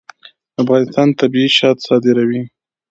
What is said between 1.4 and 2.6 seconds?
شات صادروي